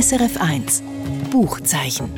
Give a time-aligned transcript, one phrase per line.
[0.00, 0.82] SRF 1
[1.30, 2.10] Buchzeichen.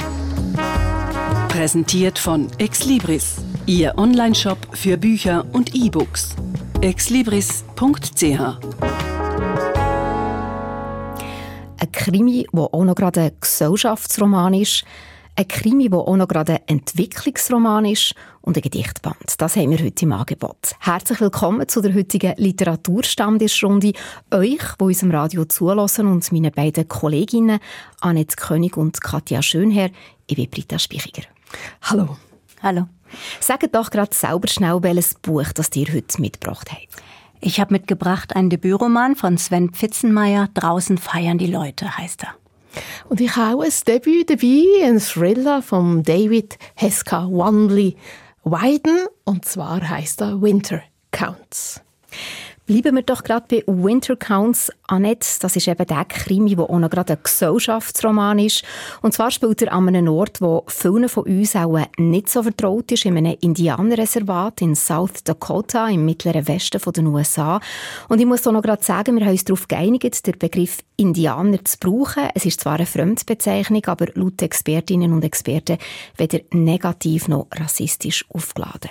[1.49, 6.37] Präsentiert von Exlibris, Ihr Onlineshop für Bücher und E-Books.
[6.81, 8.23] exlibris.ch
[11.81, 14.85] Ein Krimi, der auch noch gerade ein Gesellschaftsroman ist,
[15.35, 19.35] ein Krimi, der auch noch gerade ein Entwicklungsroman ist und ein Gedichtband.
[19.39, 20.75] Das haben wir heute im Angebot.
[20.81, 23.93] Herzlich willkommen zu der heutigen Literaturstammtischrunde.
[24.31, 27.61] Euch, die uns im Radio zulassen und meinen beiden Kolleginnen
[28.01, 29.91] Annette König und Katja Schönherr.
[30.27, 31.23] Ich bin Britta Spichiger.
[31.83, 32.17] Hallo.
[32.63, 32.89] Hallo.
[33.41, 37.03] Sagt doch gerade selber schnell, welches Buch das ihr heute mitgebracht habt.
[37.41, 40.49] Ich habe mitgebracht einen Debütroman von Sven Pfitzenmeier.
[40.55, 42.42] Draußen feiern die Leute, heißt er.
[43.09, 47.97] Und ich habe ein Debüt dabei, ein Thriller von David Heska Wanley
[48.45, 49.07] Wyden.
[49.25, 51.81] Und zwar heißt er Winter Counts.
[52.65, 54.71] Bleiben wir doch gerade bei Winter Counts.
[54.87, 58.63] Annette, das ist eben der Krimi, der auch noch gerade ein Gesellschaftsroman ist.
[59.01, 62.93] Und zwar spielt er an einem Ort, wo vielen von uns auch nicht so vertraut
[62.93, 67.61] ist, in einem Indianerreservat in South Dakota, im mittleren Westen der USA.
[68.09, 71.65] Und ich muss auch noch gerade sagen, wir haben uns darauf geeinigt, den Begriff Indianer
[71.65, 72.29] zu brauchen.
[72.35, 75.79] Es ist zwar eine Fremdbezeichnung, aber laut Expertinnen und Experten
[76.17, 78.91] weder negativ noch rassistisch aufgeladen.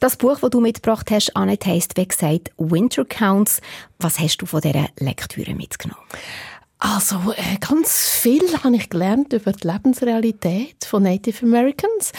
[0.00, 3.60] Das Buch, das du mitgebracht hast, Annette, heisst, wie gesagt, Winter Counts.
[3.98, 6.02] Was hast du von dieser Lektüre mitgenommen?
[6.78, 12.12] Also äh, ganz viel habe ich gelernt über die Lebensrealität von Native Americans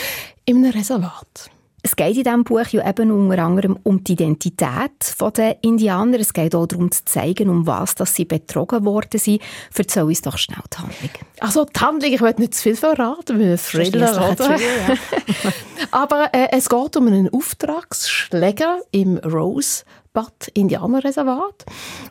[0.49, 1.51] einem Reservat.
[1.87, 4.91] Es geht in diesem Buch ja eben unter anderem um die Identität
[5.37, 6.19] der Indianer.
[6.19, 9.41] Es geht auch darum zu zeigen, um was dass sie betrogen worden sind.
[9.73, 11.11] Erzähl uns doch schnell die Handlung.
[11.39, 14.57] Also die Handlung, ich möchte nicht zu viel verraten, weil Thriller, oder?
[14.59, 14.95] Ja.
[15.91, 21.63] Aber äh, es geht um einen Auftragsschläger im Rosebud Indianerreservat.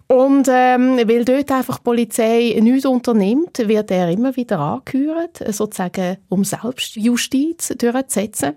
[0.07, 6.17] Und ähm, weil dort einfach die Polizei nichts unternimmt, wird er immer wieder angehört, sozusagen
[6.31, 8.55] um Selbstjustiz durchzusetzen.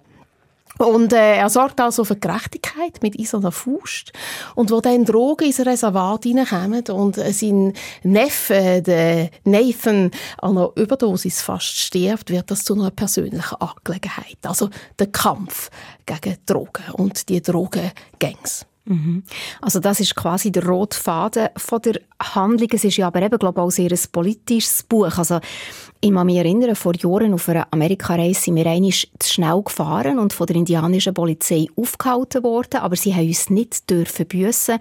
[0.79, 4.13] Und äh, er sorgt also für Gerechtigkeit mit eiserner Faust.
[4.55, 7.73] Und wo dann Drogen ins Reservat reinkommen und äh, sein
[8.03, 14.37] Neffe, der Nathan, an einer Überdosis fast stirbt, wird das zu einer persönlichen Angelegenheit.
[14.43, 15.69] Also der Kampf
[16.05, 18.65] gegen Drogen und die Drogengangs.
[18.85, 19.23] Mhm.
[19.61, 22.69] Also das ist quasi der rote Faden von der Handlung.
[22.71, 25.17] Es ist ja aber eben, glaube ich, auch sehr ein politisches Buch.
[25.17, 25.39] Also
[26.01, 30.17] ich kann mich erinnern, vor Jahren auf einer Amerikareise sind wir einmal zu schnell gefahren
[30.17, 34.79] und von der indianischen Polizei aufgehalten worden, aber sie haben uns nicht dürfen büssen.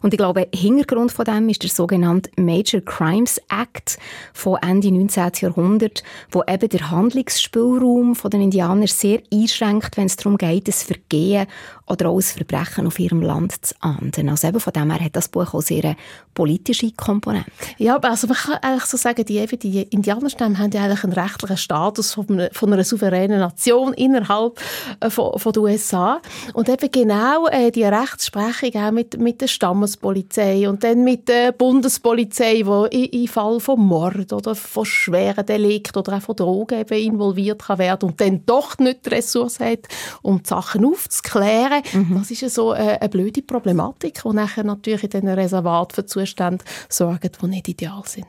[0.00, 3.98] Und ich glaube, Hintergrund von dem ist der sogenannte Major Crimes Act
[4.32, 5.32] von Ende 19.
[5.40, 10.72] Jahrhundert, wo eben der Handlungsspielraum von den Indianern sehr einschränkt, wenn es darum geht, ein
[10.72, 11.46] Vergehen
[11.88, 14.28] oder auch ein Verbrechen auf ihrem Land zu ahnden.
[14.28, 15.96] Also eben von dem her hat das Buch auch sehr
[16.34, 17.50] politische Komponente.
[17.78, 21.56] Ja, also man kann eigentlich so sagen, die, die Indianerstämme haben ja eigentlich einen rechtlichen
[21.56, 24.60] Status von einer, von einer souveränen Nation innerhalb
[25.00, 26.20] äh, von, von den USA.
[26.54, 31.52] Und eben genau äh, die Rechtsprechung auch mit, mit der Stammespolizei und dann mit der
[31.52, 36.98] Bundespolizei, die im Fall von Mord oder von schweren Delikten oder auch von Drogen eben
[36.98, 39.80] involviert kann werden und dann doch nicht die Ressource hat,
[40.22, 41.82] um die Sachen aufzuklären.
[41.92, 42.18] Mhm.
[42.18, 46.06] Das ist ja so äh, eine blöde Problematik, die nachher natürlich in diesen Reservaten für
[46.20, 48.26] Zustände sorgt, die nicht ideal sind.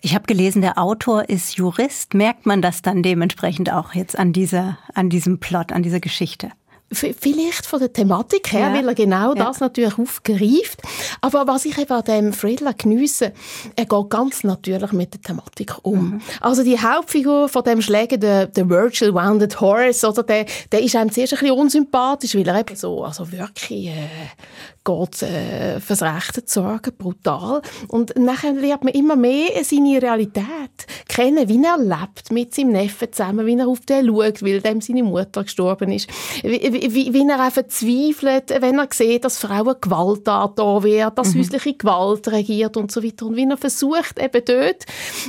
[0.00, 2.14] Ich habe gelesen, der Autor ist Jurist.
[2.14, 6.50] Merkt man das dann dementsprechend auch jetzt an, dieser, an diesem Plot, an dieser Geschichte?
[6.92, 8.74] Vielleicht von der Thematik her, ja.
[8.74, 9.44] weil er genau ja.
[9.44, 10.82] das natürlich aufgreift.
[11.20, 13.32] Aber was ich eben an dem Friedler geniesse,
[13.76, 16.14] er geht ganz natürlich mit der Thematik um.
[16.14, 16.20] Mhm.
[16.40, 20.96] Also die Hauptfigur von dem Schläger, der, der Virtual Wounded Horse, oder der, der ist
[20.96, 24.08] einem zuerst ein bisschen unsympathisch, weil er eben so, also wirklich äh,
[24.90, 27.62] geht äh, fürs Rechte zu sorgen, brutal.
[27.88, 30.44] Und nachher lernt man immer mehr seine Realität
[31.08, 34.80] kennen, wie er lebt mit seinem Neffen zusammen, wie er auf den schaut, weil dem
[34.80, 36.08] seine Mutter gestorben ist,
[36.42, 41.34] wie, wie, wie er auch verzweifelt, wenn er sieht, dass Frauen Gewalt da wird, dass
[41.34, 41.40] mhm.
[41.40, 44.86] häusliche Gewalt regiert und so weiter und wie er versucht eben dort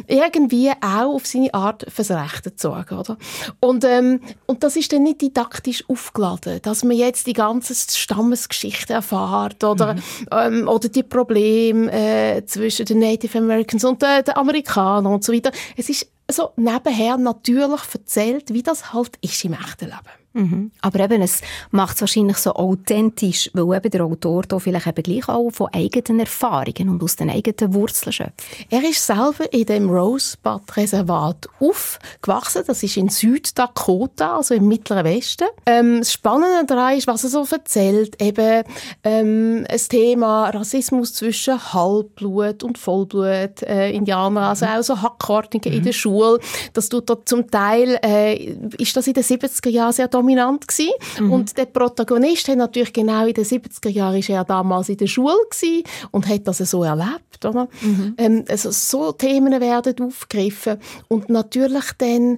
[0.07, 3.17] irgendwie auch auf seine Art fürs Rechte zu sorgen, oder?
[3.59, 8.93] Und, ähm, und das ist dann nicht didaktisch aufgeladen, dass man jetzt die ganze Stammesgeschichte
[8.93, 10.01] erfahrt Art oder, mhm.
[10.31, 15.33] ähm, oder die Probleme äh, zwischen den Native Americans und äh, den Amerikanern und so
[15.33, 15.51] weiter.
[15.75, 20.20] Es ist so nebenher natürlich erzählt, wie das halt ist im echten Leben.
[20.33, 20.71] Mhm.
[20.81, 21.41] Aber eben, es
[21.71, 25.67] macht es wahrscheinlich so authentisch, weil eben der Autor da vielleicht eben gleich auch von
[25.73, 28.41] eigenen Erfahrungen und aus den eigenen Wurzeln schöpft.
[28.69, 32.63] Er ist selber in dem Rosebud-Reservat aufgewachsen.
[32.65, 35.47] Das ist in Süddakota, also im Mittleren Westen.
[35.65, 38.63] Ähm, das Spannende daran ist, was er so erzählt, eben
[39.03, 45.77] ähm, das Thema Rassismus zwischen Halbblut und Vollblut-Indianern, äh, also auch so Hackordnungen mhm.
[45.77, 46.39] in der Schule.
[46.73, 50.91] Das tut dort zum Teil, äh, ist das in den 70er Jahren sehr dominant gewesen.
[51.19, 51.31] Mhm.
[51.31, 55.07] Und der Protagonist hat natürlich genau in den 70er Jahren ist er damals in der
[55.07, 57.67] Schule gewesen und hat das so erlebt, oder?
[57.81, 58.15] Mhm.
[58.17, 60.77] Ähm, also so Themen werden aufgegriffen
[61.07, 62.37] und natürlich dann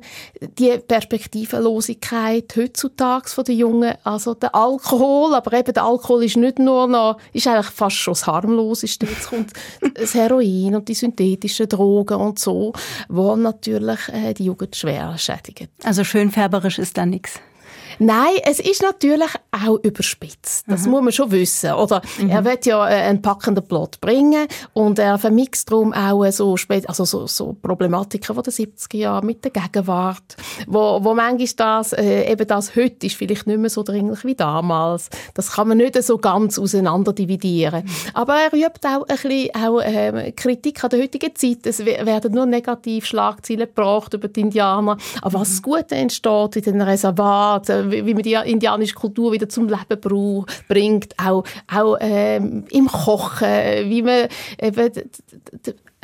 [0.58, 6.60] die Perspektivenlosigkeit heutzutage von den Jungen, also der Alkohol, aber eben der Alkohol ist nicht
[6.60, 9.06] nur noch, ist eigentlich fast schon das harmloseste.
[9.06, 9.52] Jetzt kommt
[9.96, 12.74] das Heroin und die synthetischen Drogen und so,
[13.10, 15.68] wo natürlich äh, die Jugend schwer schädigen.
[15.84, 17.40] Also schönfärberisch ist da nichts.
[18.00, 20.66] Nein, es ist natürlich auch überspitzt.
[20.68, 20.92] Das mhm.
[20.92, 21.74] muss man schon wissen.
[21.74, 22.30] Oder mhm.
[22.30, 26.56] er wird ja äh, einen packenden Plot bringen und er vermixt darum auch so,
[26.88, 30.36] also so, so Problematiken von den 70er Jahren mit der Gegenwart,
[30.68, 34.36] wo, wo manchmal das, äh, eben das heute ist vielleicht nicht mehr so dringlich wie
[34.36, 35.10] damals.
[35.34, 37.86] Das kann man nicht so ganz auseinander dividieren.
[37.86, 37.92] Mhm.
[38.14, 41.66] Aber er übt auch ein bisschen auch, äh, Kritik an der heutigen Zeit.
[41.66, 44.98] Es werden nur negativ Schlagzeilen gebracht über die Indianer.
[45.22, 45.62] Aber was mhm.
[45.64, 51.44] Gute entsteht in den Reservaten, wie man die indianische Kultur wieder zum Leben bringt, auch,
[51.72, 54.28] auch ähm, im Kochen, wie man
[54.62, 54.92] eben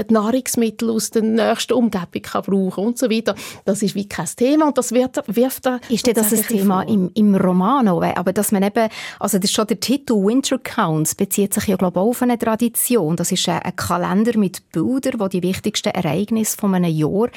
[0.10, 3.36] Nahrungsmittel aus der nächsten Umgebung kann brauchen und so weiter.
[3.66, 6.84] Das ist wie kein Thema und das wird, wirft er Ist denn das ein Thema
[6.84, 8.01] im, im Roman auch?
[8.01, 11.75] Aber dass man eben, also das ist schon der Titel Winter Counts bezieht sich ja
[11.75, 13.16] glaube ich auf eine Tradition.
[13.16, 17.30] Das ist ein, ein Kalender mit Bildern, wo die wichtigsten Ereignisse von einem Jahr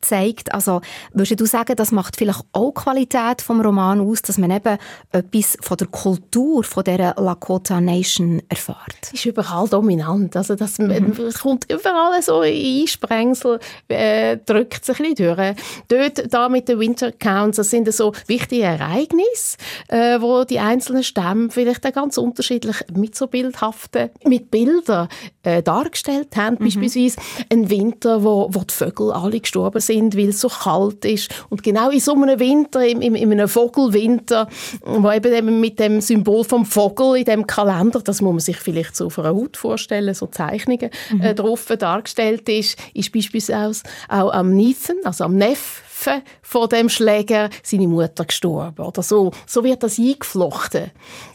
[0.00, 0.52] zeigt.
[0.52, 0.80] Also
[1.12, 4.78] würdest du sagen, das macht vielleicht auch Qualität vom Roman aus, dass man eben
[5.12, 8.96] etwas von der Kultur von der Lakota Nation erfährt?
[9.02, 10.36] Das ist überall dominant.
[10.36, 11.14] Also das mhm.
[11.40, 15.56] kommt überall alles so Einsprengsel äh, drückt sich ein bisschen durch.
[15.88, 19.56] Dort, da mit den Winter Counts, das sind so wichtige Ereignisse,
[19.88, 25.08] äh, wo die einzelnen Stämme vielleicht auch ganz unterschiedlich mit so bildhaften, mit Bildern
[25.42, 26.56] äh, dargestellt haben.
[26.58, 26.64] Mhm.
[26.64, 27.16] Beispielsweise
[27.50, 31.30] ein Winter, wo, wo die Vögel alle gestorben sind, weil es so kalt ist.
[31.48, 34.48] Und genau in so einem Winter, in, in, in einem Vogelwinter,
[34.84, 38.96] wo eben mit dem Symbol vom Vogel in dem Kalender, das muss man sich vielleicht
[38.96, 41.20] so auf einer Haut vorstellen, so Zeichnungen mhm.
[41.20, 46.88] äh, drauf da dargestellt ist, ist beispielsweise auch am Nathan, also am Neffen von dem
[46.88, 49.30] Schläger, seine Mutter gestorben oder so.
[49.46, 50.90] So wird das eingeflochten.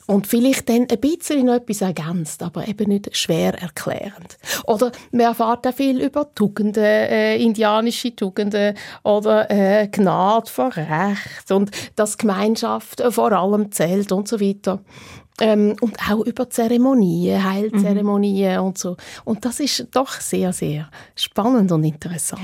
[0.07, 4.37] Und vielleicht dann ein bisschen noch etwas ergänzt, aber eben nicht schwer erklärend.
[4.65, 11.51] Oder man erfahrt auch viel über Tugenden, äh, indianische Tugenden oder äh, Gnade vor Recht
[11.51, 14.81] und dass Gemeinschaft vor allem zählt und so weiter.
[15.39, 18.65] Ähm, und auch über Zeremonien, Heilzeremonien mhm.
[18.67, 18.97] und so.
[19.23, 22.41] Und das ist doch sehr, sehr spannend und interessant.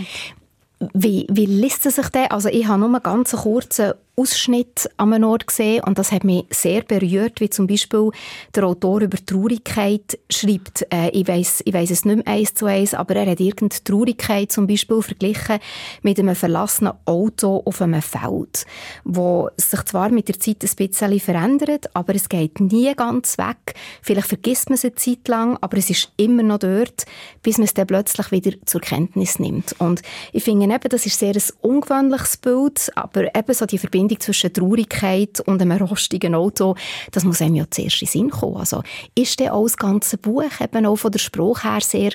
[0.93, 2.29] Wie, wie liest es sich denn?
[2.29, 6.23] Also ich habe nur einen ganz kurzen Ausschnitt an einem Ort gesehen und das hat
[6.23, 8.11] mich sehr berührt, wie zum Beispiel
[8.53, 12.67] der Autor über Traurigkeit schreibt, äh, ich weiß ich weiss es nicht mehr eins zu
[12.67, 15.57] eins, aber er hat irgendeine Traurigkeit zum Beispiel verglichen
[16.03, 18.67] mit einem verlassenen Auto auf einem Feld,
[19.03, 23.73] wo sich zwar mit der Zeit ein bisschen verändert, aber es geht nie ganz weg.
[24.03, 27.05] Vielleicht vergisst man es eine Zeit lang, aber es ist immer noch dort,
[27.41, 29.75] bis man es dann plötzlich wieder zur Kenntnis nimmt.
[29.79, 34.02] Und ich finde eben, das ist sehr ein ungewöhnliches Bild, aber eben so die Verbindung
[34.03, 36.75] Verbindung zwischen Traurigkeit und einem rostigen Auto,
[37.11, 38.57] das muss einem ja zuerst in Sinn kommen.
[38.57, 38.81] Also
[39.15, 42.11] ist denn auch das ganze Buch eben auch von der Spruch her sehr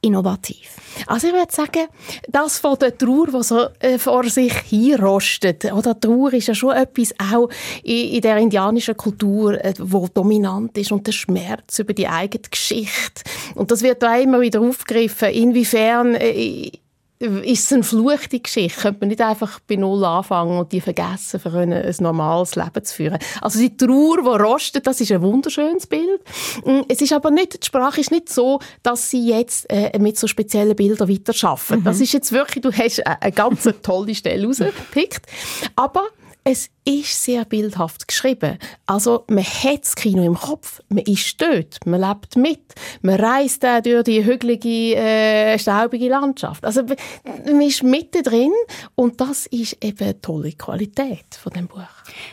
[0.00, 0.76] innovativ?
[1.06, 1.88] Also ich würde sagen,
[2.28, 6.74] das von der Trauer, die so äh, vor sich hinrostet, oder Trauer ist ja schon
[6.76, 7.48] etwas auch
[7.82, 12.42] in, in der indianischen Kultur, äh, wo dominant ist und der Schmerz über die eigene
[12.50, 13.22] Geschichte.
[13.54, 16.70] Und das wird da immer wieder aufgegriffen, inwiefern äh,
[17.18, 18.80] ist es eine fluchte Geschichte?
[18.80, 22.84] Könnte man nicht einfach bei Null anfangen und die vergessen, für ein, ein normales Leben
[22.84, 23.18] zu führen?
[23.40, 26.20] Also die Trauer, die rostet, das ist ein wunderschönes Bild.
[26.64, 30.18] Mm, es ist aber nicht, die Sprache ist nicht so, dass sie jetzt äh, mit
[30.18, 31.80] so speziellen Bildern weiter arbeiten.
[31.80, 31.84] Mhm.
[31.84, 35.26] Das ist jetzt wirklich, du hast eine ganz tolle Stelle rausgepickt.
[35.74, 36.02] Aber
[36.48, 38.58] es ist sehr bildhaft geschrieben.
[38.86, 42.60] Also man hat das Kino im Kopf, man ist dort, man lebt mit,
[43.02, 46.64] man reist da durch die hügelige, äh, staubige Landschaft.
[46.64, 48.52] Also man ist mitten drin
[48.94, 51.80] und das ist eben eine tolle Qualität von dem Buch.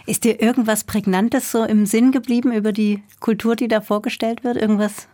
[0.05, 4.57] Ist dir irgendwas Prägnantes so im Sinn geblieben über die Kultur, die da vorgestellt wird?
[4.57, 5.07] Irgendwas,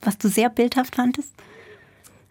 [0.00, 1.34] was du sehr bildhaft fandest?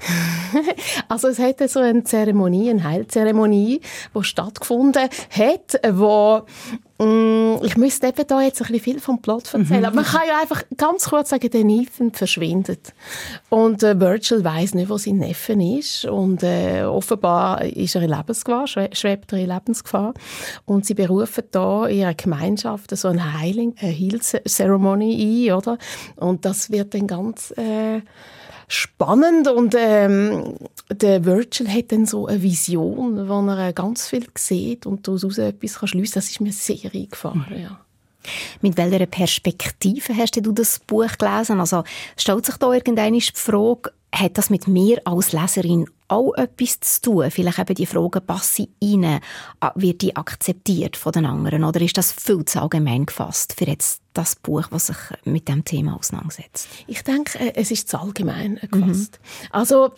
[1.08, 3.82] also es hatte so eine Zeremonie, eine Heilzeremonie,
[4.16, 6.42] die stattgefunden hat, wo
[6.98, 9.86] mm, ich müsste eben da jetzt ein bisschen viel vom Plot erzählen, mhm.
[9.86, 12.94] aber man kann ja einfach ganz kurz sagen, der Nathan verschwindet
[13.50, 18.10] und äh, Virgil weiß nicht, wo sein Neffe ist und äh, offenbar ist er in
[18.10, 20.14] Lebensgefahr, schwebt er in Lebensgefahr
[20.66, 25.78] und sie berufen da in ihrer Gemeinschaft so eine Heiling, eine Heal-Ceremony ein, oder?
[26.16, 28.02] Und das wird dann ganz äh,
[28.72, 30.56] spannend und ähm,
[30.90, 35.80] der Virgil hat dann so eine Vision, wo er ganz viel sieht und daraus etwas
[35.80, 36.16] kann schliessen.
[36.16, 37.62] Das ist mir sehr eingefahren, mhm.
[37.62, 37.80] ja.
[38.62, 41.60] Mit welcher Perspektive hast du das Buch gelesen?
[41.60, 41.84] Also
[42.16, 47.32] stellt sich da irgendeine Frage, hat das mit mir als Leserin auch etwas zu tun?
[47.32, 49.22] Vielleicht eben die Frage, passe ich rein?
[49.76, 51.64] Wird die akzeptiert von den anderen?
[51.64, 55.64] Oder ist das viel zu allgemein gefasst für jetzt das Buch, was sich mit dem
[55.64, 56.68] Thema auseinandersetzt?
[56.88, 59.20] Ich denke, äh, es ist zu allgemein gefasst.
[59.22, 59.48] Mhm.
[59.52, 59.90] Also,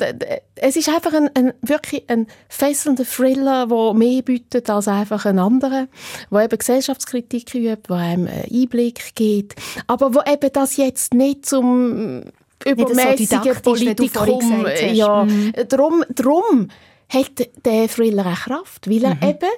[0.53, 5.39] es ist einfach ein, ein, wirklich ein fesselnder Thriller, der mehr bietet als einfach ein
[5.39, 5.87] anderer,
[6.29, 9.55] wo eben Gesellschaftskritik übt, wo einem Einblick gibt,
[9.87, 12.25] aber wo eben das jetzt nicht zum
[12.65, 14.65] übermäßige Politikum.
[14.91, 15.53] Ja, mhm.
[15.69, 16.69] drum, drum
[17.09, 19.23] hat der Thriller eine Kraft, weil er mhm.
[19.23, 19.51] eben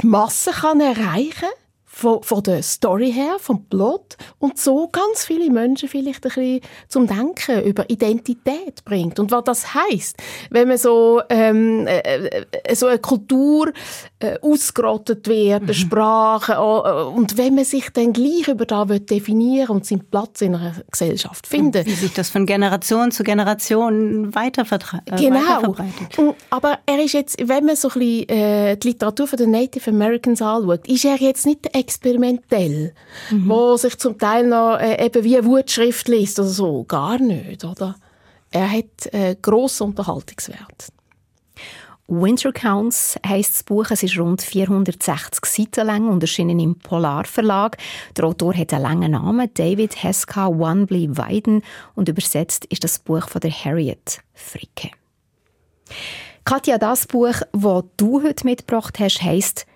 [0.00, 1.65] die Masse kann erreichen kann
[1.96, 6.60] von, von der Story her, vom Plot und so ganz viele Menschen vielleicht ein bisschen
[6.88, 10.16] zum Denken über Identität bringt und was das heißt,
[10.50, 13.72] wenn man so ähm, äh, äh, so eine Kultur
[14.18, 15.74] äh, ausgerottet wird, eine mhm.
[15.74, 20.54] Sprache äh, und wenn man sich dann gleich über da definieren und seinen Platz in
[20.54, 21.78] einer Gesellschaft finden.
[21.78, 25.60] Und wie sich das von Generation zu Generation weiter äh, genau.
[25.60, 26.36] verbreitet.
[26.50, 29.90] Aber er ist jetzt, wenn man so ein bisschen äh, die Literatur von den Native
[29.90, 32.92] Americans anschaut, ist er jetzt nicht der experimentell,
[33.30, 33.48] mhm.
[33.48, 36.84] wo sich zum Teil noch äh, eben wie eine Wutschrift liest oder so.
[36.84, 37.94] Gar nicht, oder?
[38.50, 40.92] Er hat äh, grossen Unterhaltungswert.
[42.08, 43.86] Winter Counts heisst das Buch.
[43.90, 47.76] Es ist rund 460 Seiten lang und erschienen im Polar Verlag.
[48.16, 51.62] Der Autor hat einen langen Namen, David Heska Wanbley Weiden,
[51.94, 54.90] und übersetzt ist das Buch von der Harriet Fricke.
[56.44, 59.66] Katja, das Buch, das du heute mitgebracht hast, heisst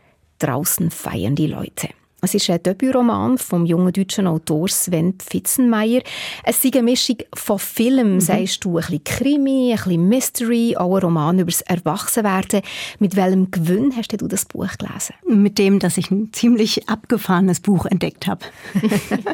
[0.40, 1.90] Draußen feiern die Leute.
[2.22, 6.02] Es ist ein Debütroman vom jungen deutschen Autor Sven Pfitzenmeier.
[6.44, 8.20] Es ist eine Mischung von Film, mhm.
[8.20, 12.62] sagst du, ein bisschen Krimi, ein bisschen Mystery, auch ein Roman über das Erwachsenwerden.
[12.98, 15.14] Mit welchem Gewinn hast du das Buch gelesen?
[15.26, 18.44] Mit dem, dass ich ein ziemlich abgefahrenes Buch entdeckt habe.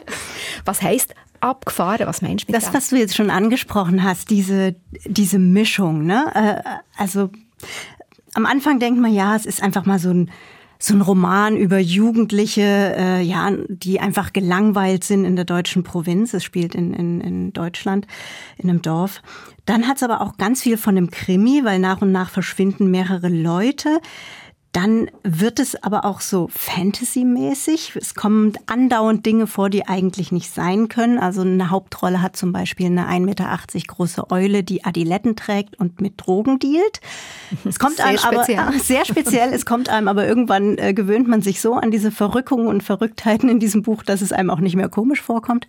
[0.65, 2.07] was heißt abgefahren?
[2.07, 2.67] Was meinst du mit das?
[2.67, 6.07] Das, was du jetzt schon angesprochen hast, diese, diese Mischung.
[6.07, 6.31] Ne?
[6.35, 7.31] Äh, also
[8.35, 10.31] am Anfang denkt man, ja, es ist einfach mal so ein
[10.79, 16.35] so ein Roman über Jugendliche, äh, ja, die einfach gelangweilt sind in der deutschen Provinz.
[16.35, 18.07] Es spielt in, in, in Deutschland,
[18.59, 19.23] in einem Dorf.
[19.65, 22.91] Dann hat es aber auch ganz viel von einem Krimi, weil nach und nach verschwinden
[22.91, 24.01] mehrere Leute.
[24.77, 27.97] Dann wird es aber auch so Fantasy-mäßig.
[27.97, 31.19] Es kommen andauernd Dinge vor, die eigentlich nicht sein können.
[31.19, 36.03] Also eine Hauptrolle hat zum Beispiel eine 1,80 Meter große Eule, die Adiletten trägt und
[36.03, 37.01] mit Drogen dealt.
[37.65, 38.59] Es kommt sehr einem speziell.
[38.59, 39.55] aber sehr speziell.
[39.55, 43.49] Es kommt einem aber irgendwann äh, gewöhnt man sich so an diese Verrückungen und Verrücktheiten
[43.49, 45.67] in diesem Buch, dass es einem auch nicht mehr komisch vorkommt.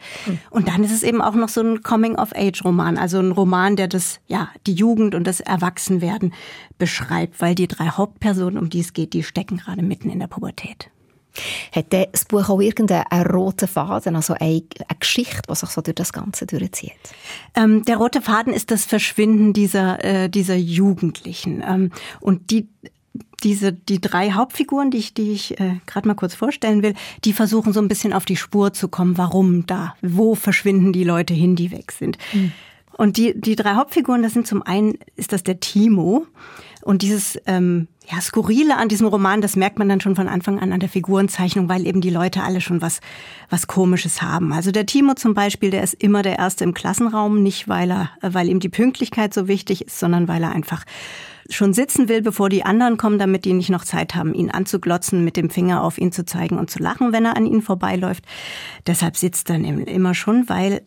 [0.49, 4.19] Und dann ist es eben auch noch so ein Coming-of-Age-Roman, also ein Roman, der das
[4.27, 6.33] ja die Jugend und das Erwachsenwerden
[6.77, 10.27] beschreibt, weil die drei Hauptpersonen, um die es geht, die stecken gerade mitten in der
[10.27, 10.89] Pubertät.
[11.71, 15.93] Hat das Buch auch irgendeinen roten Faden, also eine, eine Geschichte, die sich so durch
[15.93, 16.93] das Ganze durchzieht?
[17.55, 21.63] Ähm, der rote Faden ist das Verschwinden dieser, äh, dieser Jugendlichen.
[21.67, 22.67] Ähm, und die
[23.43, 27.33] diese die drei Hauptfiguren, die ich, die ich äh, gerade mal kurz vorstellen will, die
[27.33, 29.17] versuchen so ein bisschen auf die Spur zu kommen.
[29.17, 29.95] Warum da?
[30.01, 32.17] Wo verschwinden die Leute hin, die weg sind?
[32.33, 32.51] Mhm.
[32.97, 36.25] Und die die drei Hauptfiguren, das sind zum einen ist das der Timo.
[36.81, 40.59] Und dieses ähm, ja, Skurrile an diesem Roman, das merkt man dann schon von Anfang
[40.59, 43.01] an an der Figurenzeichnung, weil eben die Leute alle schon was,
[43.49, 44.53] was Komisches haben.
[44.53, 48.11] Also der Timo zum Beispiel, der ist immer der Erste im Klassenraum, nicht weil er,
[48.21, 50.85] weil ihm die Pünktlichkeit so wichtig ist, sondern weil er einfach
[51.49, 55.25] schon sitzen will, bevor die anderen kommen, damit die nicht noch Zeit haben, ihn anzuglotzen,
[55.25, 58.23] mit dem Finger auf ihn zu zeigen und zu lachen, wenn er an ihnen vorbeiläuft.
[58.85, 60.85] Deshalb sitzt er immer schon, weil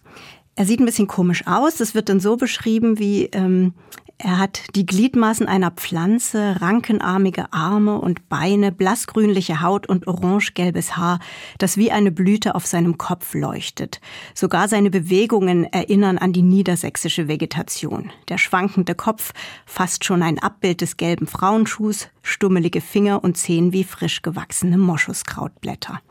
[0.54, 1.76] er sieht ein bisschen komisch aus.
[1.76, 3.74] Das wird dann so beschrieben, wie ähm,
[4.22, 11.20] er hat die Gliedmaßen einer Pflanze, rankenarmige Arme und Beine, blassgrünliche Haut und orangegelbes Haar,
[11.56, 14.00] das wie eine Blüte auf seinem Kopf leuchtet.
[14.34, 18.12] Sogar seine Bewegungen erinnern an die niedersächsische Vegetation.
[18.28, 19.32] Der schwankende Kopf,
[19.64, 26.02] fast schon ein Abbild des gelben Frauenschuhs, stummelige Finger und Zehen wie frisch gewachsene Moschuskrautblätter.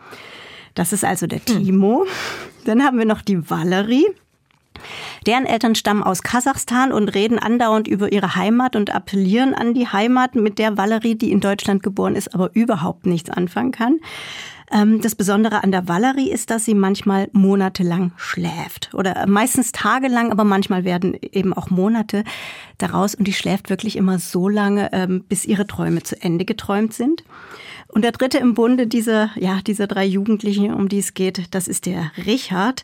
[0.73, 2.07] Das ist also der Timo.
[2.65, 4.07] Dann haben wir noch die Valerie.
[5.25, 9.87] Deren Eltern stammen aus Kasachstan und reden andauernd über ihre Heimat und appellieren an die
[9.87, 13.99] Heimat, mit der Valerie, die in Deutschland geboren ist, aber überhaupt nichts anfangen kann.
[14.71, 20.31] Ähm, das Besondere an der Valerie ist, dass sie manchmal monatelang schläft oder meistens tagelang,
[20.31, 22.23] aber manchmal werden eben auch Monate
[22.77, 26.93] daraus und die schläft wirklich immer so lange, ähm, bis ihre Träume zu Ende geträumt
[26.93, 27.23] sind.
[27.87, 31.67] Und der dritte im Bunde dieser, ja, dieser drei Jugendlichen, um die es geht, das
[31.67, 32.83] ist der Richard.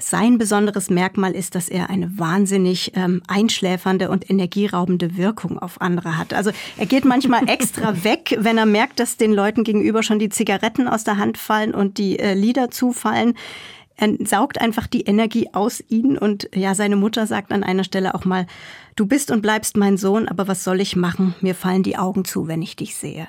[0.00, 6.16] Sein besonderes Merkmal ist, dass er eine wahnsinnig ähm, einschläfernde und energieraubende Wirkung auf andere
[6.16, 6.32] hat.
[6.34, 10.28] Also er geht manchmal extra weg, wenn er merkt, dass den Leuten gegenüber schon die
[10.28, 13.34] Zigaretten aus der Hand fallen und die äh, Lieder zufallen.
[13.96, 18.14] Er saugt einfach die Energie aus ihnen und ja, seine Mutter sagt an einer Stelle
[18.14, 18.46] auch mal,
[18.94, 21.34] du bist und bleibst mein Sohn, aber was soll ich machen?
[21.40, 23.26] Mir fallen die Augen zu, wenn ich dich sehe.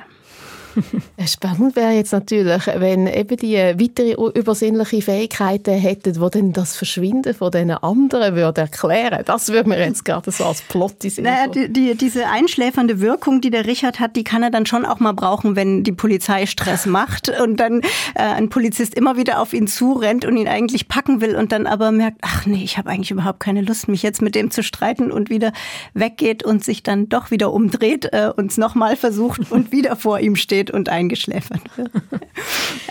[1.26, 7.34] Spannend wäre jetzt natürlich, wenn eben die weitere übersinnliche Fähigkeiten hätten, die dann das Verschwinden
[7.34, 9.24] von den anderen würde erklären.
[9.26, 11.24] Das würde mir jetzt gerade so als Plot sehen.
[11.24, 14.86] Naja, die, die, diese einschläfernde Wirkung, die der Richard hat, die kann er dann schon
[14.86, 19.42] auch mal brauchen, wenn die Polizei Stress macht und dann äh, ein Polizist immer wieder
[19.42, 22.78] auf ihn zurennt und ihn eigentlich packen will und dann aber merkt, ach nee, ich
[22.78, 25.52] habe eigentlich überhaupt keine Lust, mich jetzt mit dem zu streiten und wieder
[25.94, 30.36] weggeht und sich dann doch wieder umdreht, äh, uns nochmal versucht und wieder vor ihm
[30.36, 31.92] steht und eingeschläfert wird.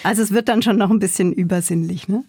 [0.05, 2.09] Also es wird dann schon noch ein bisschen übersinnlich.
[2.09, 2.23] Ne?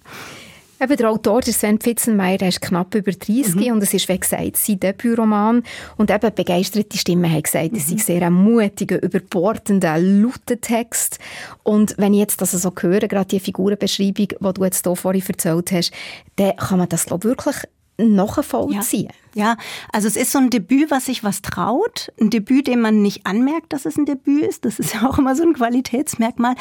[0.81, 3.73] Eben der Autor, der Sven Pfitzenmeier, der ist knapp über 30 mhm.
[3.73, 5.63] und es ist, wie gesagt, sein Debütroman.
[5.97, 7.97] Und eben begeisterte Stimmen haben gesagt, es mhm.
[7.97, 11.19] sei sehr ein mutiger, überbordender, lauter Text.
[11.63, 15.23] Und wenn ich jetzt das so höre, gerade die Figurenbeschreibung, die du jetzt hier vorhin
[15.27, 15.91] erzählt hast,
[16.37, 17.57] dann kann man das, glaube ich, wirklich
[17.99, 19.11] nachvollziehen.
[19.33, 19.43] Ja.
[19.43, 19.57] ja,
[19.91, 22.11] also es ist so ein Debüt, was sich was traut.
[22.19, 24.65] Ein Debüt, dem man nicht anmerkt, dass es ein Debüt ist.
[24.65, 26.55] Das ist ja auch immer so ein Qualitätsmerkmal.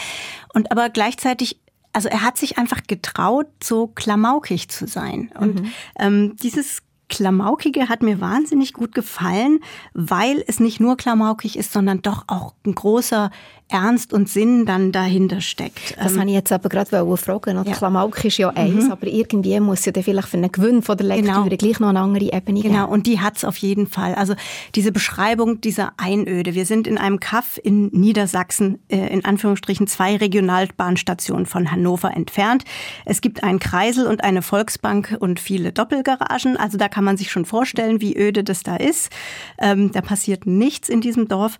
[0.53, 1.61] Und aber gleichzeitig
[1.93, 5.33] also er hat sich einfach getraut, so klamaukig zu sein.
[5.39, 5.73] Und mhm.
[5.99, 9.61] ähm, dieses Klamaukige hat mir wahnsinnig gut gefallen,
[9.95, 13.31] weil es nicht nur klamaukig ist, sondern doch auch ein großer
[13.69, 15.97] Ernst und Sinn dann dahinter steckt.
[15.99, 17.65] Das ähm, habe ich jetzt aber gerade fragen.
[17.67, 17.73] Ja.
[17.75, 18.93] Klamauk ist ja eins, mhm.
[18.93, 21.57] aber irgendwie muss ja dann vielleicht für einen Gewinn von der Lektüre genau.
[21.57, 22.75] gleich noch eine andere Ebene geben.
[22.75, 24.15] Genau, und die hat's auf jeden Fall.
[24.15, 24.35] Also
[24.75, 26.55] diese Beschreibung dieser Einöde.
[26.55, 32.65] Wir sind in einem Kaff in Niedersachsen, äh, in Anführungsstrichen zwei Regionalbahnstationen von Hannover entfernt.
[33.05, 36.57] Es gibt einen Kreisel und eine Volksbank und viele Doppelgaragen.
[36.57, 39.11] Also da kann man sich schon vorstellen, wie öde das da ist.
[39.59, 41.59] Ähm, da passiert nichts in diesem Dorf.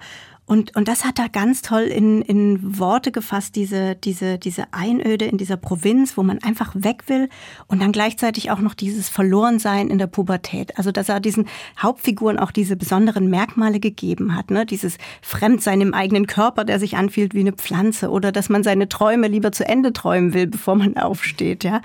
[0.49, 5.27] Und, und das hat er ganz toll in, in Worte gefasst, diese, diese, diese Einöde
[5.27, 7.29] in dieser Provinz, wo man einfach weg will
[7.67, 10.79] und dann gleichzeitig auch noch dieses Verlorensein in der Pubertät.
[10.79, 14.65] Also, dass er diesen Hauptfiguren auch diese besonderen Merkmale gegeben hat, ne?
[14.65, 18.89] Dieses Fremdsein im eigenen Körper, der sich anfühlt wie eine Pflanze oder dass man seine
[18.89, 21.83] Träume lieber zu Ende träumen will, bevor man aufsteht, ja.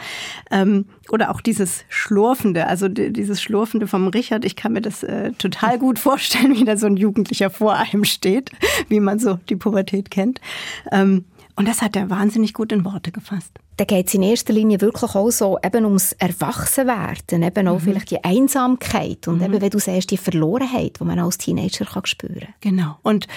[0.51, 5.31] Ähm, oder auch dieses Schlurfende, also dieses Schlurfende vom Richard, ich kann mir das äh,
[5.33, 8.51] total gut vorstellen, wie da so ein Jugendlicher vor einem steht.
[8.89, 10.41] wie man so die Pubertät kennt.
[10.91, 13.51] Ähm, und das hat er wahnsinnig gut in Worte gefasst.
[13.77, 17.83] Da geht es in erster Linie wirklich auch so eben ums Erwachsenwerden, eben auch mhm.
[17.83, 19.45] vielleicht die Einsamkeit und mhm.
[19.45, 22.53] eben, wenn du sagst, die Verlorenheit, die man als Teenager kann spüren kann.
[22.61, 22.97] Genau.
[23.03, 23.27] Und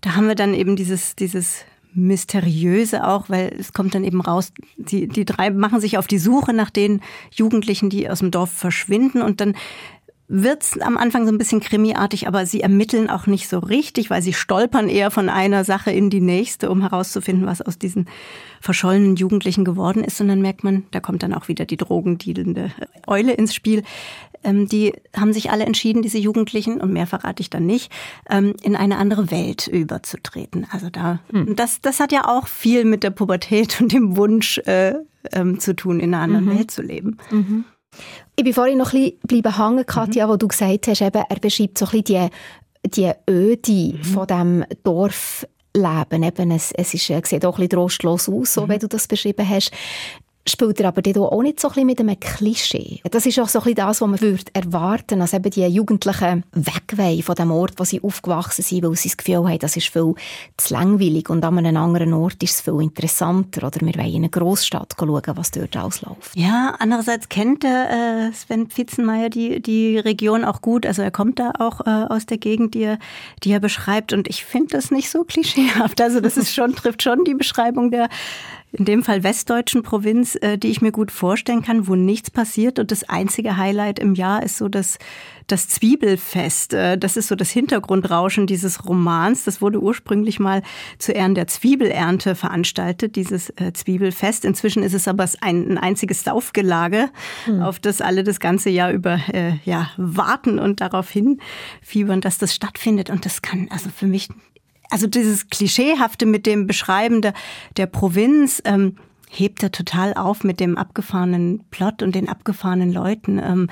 [0.00, 4.52] da haben wir dann eben dieses, dieses Mysteriöse auch, weil es kommt dann eben raus,
[4.76, 7.00] die, die drei machen sich auf die Suche nach den
[7.30, 9.54] Jugendlichen, die aus dem Dorf verschwinden und dann
[10.28, 14.22] wird's am Anfang so ein bisschen krimiartig, aber sie ermitteln auch nicht so richtig, weil
[14.22, 18.08] sie stolpern eher von einer Sache in die nächste, um herauszufinden, was aus diesen
[18.58, 20.22] verschollenen Jugendlichen geworden ist.
[20.22, 22.70] Und dann merkt man, da kommt dann auch wieder die drogendealende
[23.06, 23.82] Eule ins Spiel.
[24.44, 27.92] Ähm, die haben sich alle entschieden, diese Jugendlichen, und mehr verrate ich dann nicht,
[28.28, 30.66] ähm, in eine andere Welt überzutreten.
[30.70, 31.56] Also da, hm.
[31.56, 34.94] das, das hat ja auch viel mit der Pubertät und dem Wunsch äh,
[35.32, 36.58] ähm, zu tun, in einer anderen mhm.
[36.58, 37.16] Welt zu leben.
[37.30, 37.64] Mhm.
[38.36, 40.30] Ich bin vorhin noch ein bisschen hängen, Katja, mhm.
[40.30, 42.30] wo du gesagt hast, eben, er beschreibt so ein bisschen
[42.84, 44.04] die, die Öde mhm.
[44.04, 46.22] von diesem Dorfleben.
[46.22, 48.70] Eben, es, es ist, sieht auch ein bisschen trostlos aus, so mhm.
[48.70, 49.72] wie du das beschrieben hast
[50.48, 51.02] spielt er aber
[51.32, 53.00] auch nicht so ein bisschen mit einem Klischee.
[53.10, 56.44] Das ist auch so ein bisschen das, was man würde erwarten, als eben die Jugendlichen
[56.52, 59.88] wegweihen von dem Ort, wo sie aufgewachsen sind, weil sie das Gefühl haben, das ist
[59.88, 60.14] viel
[60.56, 64.16] zu langweilig und an einem anderen Ort ist es viel interessanter oder wir wollen in
[64.16, 66.34] eine Großstadt schauen, was dort ausläuft.
[66.34, 71.38] Ja, andererseits kennt der äh, Sven Pfitzenmeier die, die Region auch gut, also er kommt
[71.38, 72.98] da auch äh, aus der Gegend, die er,
[73.44, 77.02] die er beschreibt und ich finde das nicht so klischeehaft, also das ist schon, trifft
[77.02, 78.08] schon die Beschreibung der
[78.72, 82.78] in dem Fall westdeutschen Provinz, äh, die ich mir gut vorstellen kann, wo nichts passiert.
[82.78, 84.98] Und das einzige Highlight im Jahr ist so das,
[85.46, 86.72] das Zwiebelfest.
[86.72, 89.44] Äh, das ist so das Hintergrundrauschen dieses Romans.
[89.44, 90.62] Das wurde ursprünglich mal
[90.98, 94.46] zu Ehren der Zwiebelernte veranstaltet, dieses äh, Zwiebelfest.
[94.46, 97.10] Inzwischen ist es aber ein, ein einziges Saufgelage,
[97.46, 97.60] mhm.
[97.60, 102.54] auf das alle das ganze Jahr über äh, ja, warten und darauf hinfiebern, dass das
[102.54, 103.10] stattfindet.
[103.10, 104.30] Und das kann also für mich
[104.92, 107.32] also dieses Klischeehafte mit dem Beschreiben der,
[107.76, 108.96] der Provinz ähm,
[109.30, 113.38] hebt er total auf mit dem abgefahrenen Plot und den abgefahrenen Leuten.
[113.38, 113.70] Ähm,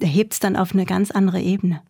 [0.00, 1.80] hebt es dann auf eine ganz andere Ebene.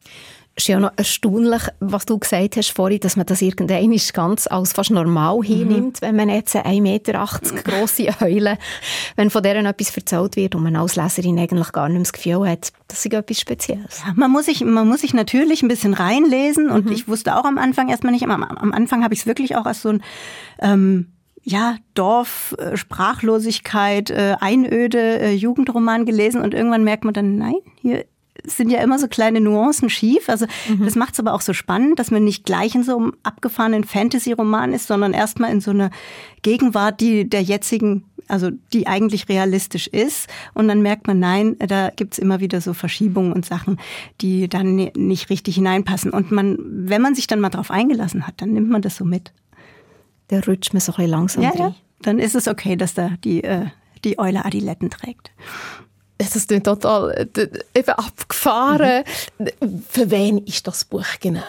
[0.59, 4.73] Ist ja noch erstaunlich, was du gesagt hast vorhin, dass man das irgendwann ganz als
[4.73, 6.07] fast normal hinnimmt, mhm.
[6.07, 7.29] wenn man jetzt eine 1,80 Meter
[7.63, 8.57] grosse Eule,
[9.17, 12.15] wenn von deren etwas erzählt wird und man als Leserin eigentlich gar nicht mehr das
[12.15, 14.03] Gefühl hat, das ist etwas Spezielles.
[14.07, 16.93] Ja, man, muss sich, man muss sich natürlich ein bisschen reinlesen und mhm.
[16.93, 19.67] ich wusste auch am Anfang erstmal nicht, am, am Anfang habe ich es wirklich auch
[19.67, 20.03] als so ein...
[20.61, 21.13] Ähm,
[21.49, 27.55] ja, Dorf, äh, Sprachlosigkeit, äh, Einöde, äh, Jugendroman gelesen und irgendwann merkt man dann, nein,
[27.81, 28.05] hier
[28.45, 30.29] sind ja immer so kleine Nuancen schief.
[30.29, 30.85] Also mhm.
[30.85, 33.85] das macht es aber auch so spannend, dass man nicht gleich in so einem abgefahrenen
[33.85, 35.91] Fantasy-Roman ist, sondern erstmal in so einer
[36.43, 40.29] Gegenwart, die der jetzigen, also die eigentlich realistisch ist.
[40.55, 43.79] Und dann merkt man, nein, da gibt's immer wieder so Verschiebungen und Sachen,
[44.21, 46.11] die dann nicht richtig hineinpassen.
[46.11, 49.05] Und man, wenn man sich dann mal drauf eingelassen hat, dann nimmt man das so
[49.05, 49.33] mit.
[50.31, 51.75] Der rutscht mir so ein langsam ja, ja.
[52.03, 53.67] Dann ist es okay, dass da die, äh,
[54.05, 55.31] die Eule Adiletten trägt
[56.19, 57.29] das klingt total
[57.75, 59.05] eben abgefahren.
[59.39, 59.83] Mhm.
[59.89, 61.43] Für wen ist das Buch genau?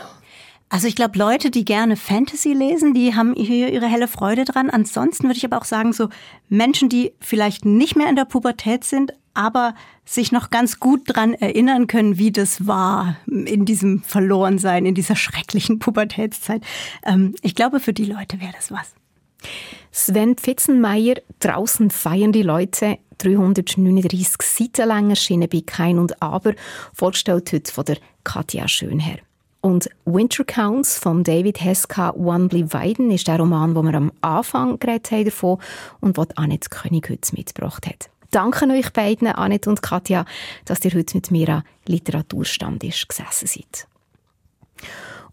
[0.69, 4.69] Also ich glaube, Leute, die gerne Fantasy lesen, die haben hier ihre helle Freude dran.
[4.69, 6.09] Ansonsten würde ich aber auch sagen, so
[6.49, 11.33] Menschen, die vielleicht nicht mehr in der Pubertät sind, aber sich noch ganz gut dran
[11.33, 16.63] erinnern können, wie das war in diesem Verlorensein, in dieser schrecklichen Pubertätszeit.
[17.05, 18.93] Ähm, ich glaube, für die Leute wäre das was.
[19.97, 26.53] Sven Pfitzenmeier, draußen feiern die Leute 339 Seiten lang erschienen bei Kein und Aber,
[26.93, 29.17] vorgestellt heute von der Katja Schönherr.
[29.61, 34.77] Und Winter Counts von David Heska Wanbley Weiden ist der Roman, wo wir am Anfang
[34.77, 35.57] geredet haben davon
[35.99, 38.11] und was Annette König heute mitgebracht hat.
[38.29, 40.25] Danke euch beiden, Annette und Katja,
[40.65, 43.87] dass ihr heute mit mir an Literaturstand gesessen seid.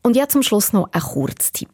[0.01, 1.69] Und jetzt zum Schluss noch ein Kurztipp.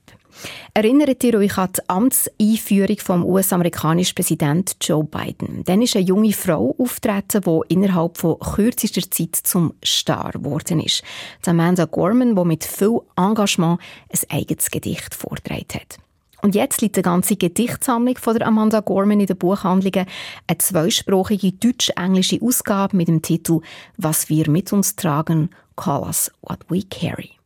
[0.75, 5.65] Erinnert ihr euch an die Amtseinführung vom US-amerikanischen Präsident Joe Biden?
[5.65, 11.03] Dann ist eine junge Frau auftreten, die innerhalb von kürzester Zeit zum Star geworden ist.
[11.47, 15.99] Amanda Gorman, die mit viel Engagement ein eigenes Gedicht vorgetragen hat.
[16.43, 20.07] Und jetzt liegt eine ganze Gedichtsammlung von der Amanda Gorman in den Buchhandlungen.
[20.47, 23.61] Eine zweisprachige deutsch-englische Ausgabe mit dem Titel
[23.99, 27.40] «Was wir mit uns tragen, call us what we carry».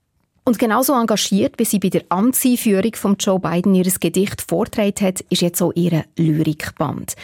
[0.47, 5.21] Und genauso engagiert, wie sie bei der Amtseinführung von Joe Biden ihr Gedicht vortragen hat,
[5.31, 7.15] ist jetzt auch ihre Lyrikband.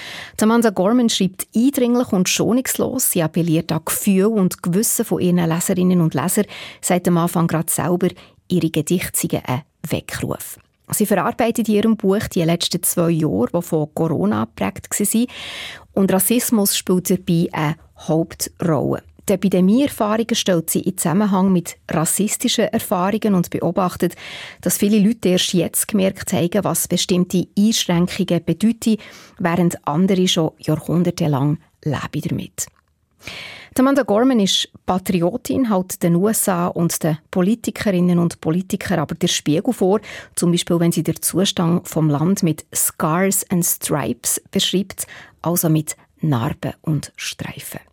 [0.40, 3.10] Amanda Gorman schreibt eindringlich und schonungslos.
[3.10, 6.46] Sie appelliert an Gefühl und Gewissen von ihren Leserinnen und Lesern,
[6.80, 8.08] seit am Anfang gerade selber
[8.48, 10.58] ihre Gedichte ein Weckruf.
[10.90, 15.26] Sie verarbeitet in ihrem Buch die letzten zwei Jahre, die von Corona geprägt waren.
[15.92, 19.02] Und Rassismus spielt dabei eine Hauptrolle.
[19.30, 24.16] Die Epidemieerfahrungen stellt sie in Zusammenhang mit rassistischen Erfahrungen und beobachtet,
[24.60, 28.96] dass viele Leute erst jetzt gemerkt haben, was bestimmte Einschränkungen bedeuten,
[29.38, 32.66] während andere schon jahrhundertelang leben damit.
[33.78, 39.72] Amanda Gorman ist Patriotin, hält den USA und den Politikerinnen und Politikern aber der Spiegel
[39.72, 40.00] vor,
[40.34, 45.06] zum Beispiel wenn sie den Zustand vom Land mit Scars and Stripes beschreibt,
[45.40, 47.89] also mit Narben und Streifen.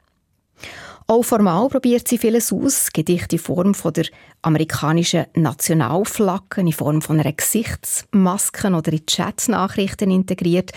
[1.09, 2.91] Auch formal probiert sie vieles aus.
[2.91, 4.07] Gedichte in Form von der
[4.41, 10.73] amerikanischen Nationalflagge, in Form von einer Gesichtsmaske oder in Chatnachrichten integriert.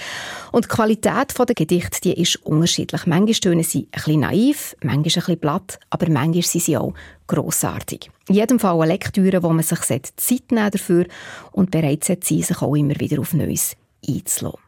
[0.52, 3.06] Und die Qualität der Gedichte die ist unterschiedlich.
[3.06, 6.94] Manchmal tönen sie bisschen naiv, manchmal bisschen platt, aber manchmal sind sie auch
[7.26, 8.08] grossartig.
[8.28, 10.12] In jedem Fall eine Lektüre, wo man sich Zeit
[10.52, 11.06] nehmen dafür
[11.50, 13.74] und bereit sein sich auch immer wieder auf Neues
[14.08, 14.60] einzulassen.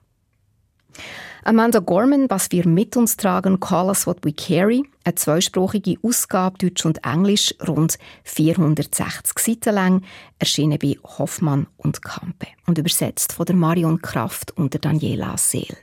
[1.44, 6.56] Amanda Gorman, was wir mit uns tragen, Call Us What We Carry, eine zweisprachige Ausgabe
[6.58, 10.02] Deutsch und Englisch, rund 460 Seiten lang,
[10.38, 15.76] erschienen bei Hoffmann und Kampe und übersetzt von der Marion Kraft und Daniela Seel.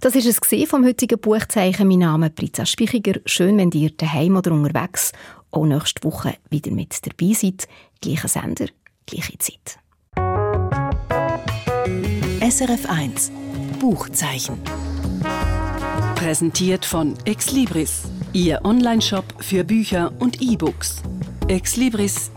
[0.00, 1.86] Das ist es vom heutigen Buchzeichen.
[1.86, 3.20] Mein Name ist Pritza Spichiger.
[3.24, 5.12] Schön, wenn ihr daheim oder unterwegs
[5.52, 7.68] auch nächste Woche wieder mit dabei seid.
[8.00, 8.66] Gleicher Sender,
[9.06, 9.78] gleiche Zeit.
[12.40, 13.30] SRF 1
[13.82, 14.62] Buchzeichen.
[16.14, 21.02] Präsentiert von Exlibris, Ihr Onlineshop für Bücher und E-Books.
[21.48, 22.30] exlibris.ch